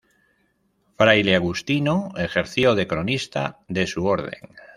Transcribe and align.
Fraile 1.01 1.35
agustino, 1.39 1.95
ejerció 2.25 2.73
de 2.73 2.87
cronista 2.87 3.59
de 3.67 3.85
su 3.85 4.07
orden. 4.07 4.55